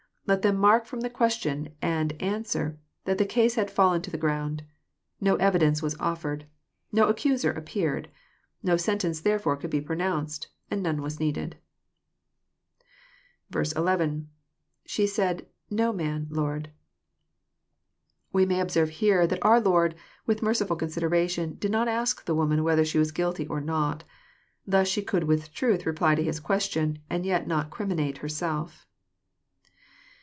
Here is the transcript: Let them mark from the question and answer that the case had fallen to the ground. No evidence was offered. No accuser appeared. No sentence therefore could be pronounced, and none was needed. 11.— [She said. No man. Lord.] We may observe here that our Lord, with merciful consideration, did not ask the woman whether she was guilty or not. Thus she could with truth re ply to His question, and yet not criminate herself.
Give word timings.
Let 0.27 0.43
them 0.43 0.55
mark 0.55 0.85
from 0.85 1.01
the 1.01 1.09
question 1.09 1.75
and 1.81 2.13
answer 2.21 2.77
that 3.03 3.17
the 3.17 3.25
case 3.25 3.55
had 3.55 3.69
fallen 3.69 4.01
to 4.03 4.11
the 4.11 4.17
ground. 4.17 4.63
No 5.19 5.35
evidence 5.35 5.81
was 5.81 5.97
offered. 5.99 6.45
No 6.89 7.09
accuser 7.09 7.51
appeared. 7.51 8.07
No 8.63 8.77
sentence 8.77 9.19
therefore 9.19 9.57
could 9.57 9.71
be 9.71 9.81
pronounced, 9.81 10.47
and 10.69 10.81
none 10.81 11.01
was 11.01 11.19
needed. 11.19 11.57
11.— 13.51 14.27
[She 14.85 15.05
said. 15.05 15.47
No 15.69 15.91
man. 15.91 16.27
Lord.] 16.29 16.69
We 18.31 18.45
may 18.45 18.61
observe 18.61 18.89
here 18.89 19.27
that 19.27 19.43
our 19.43 19.59
Lord, 19.59 19.95
with 20.27 20.41
merciful 20.41 20.77
consideration, 20.77 21.55
did 21.55 21.71
not 21.71 21.89
ask 21.89 22.23
the 22.23 22.35
woman 22.35 22.63
whether 22.63 22.85
she 22.85 22.99
was 22.99 23.11
guilty 23.11 23.47
or 23.47 23.59
not. 23.59 24.05
Thus 24.65 24.87
she 24.87 25.01
could 25.01 25.25
with 25.25 25.51
truth 25.51 25.85
re 25.85 25.91
ply 25.91 26.15
to 26.15 26.23
His 26.23 26.39
question, 26.39 26.99
and 27.09 27.25
yet 27.25 27.47
not 27.47 27.69
criminate 27.69 28.19
herself. 28.19 28.85